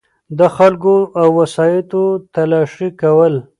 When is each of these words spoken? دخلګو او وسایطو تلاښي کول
دخلګو 0.39 0.97
او 1.21 1.27
وسایطو 1.39 2.03
تلاښي 2.33 2.89
کول 3.01 3.33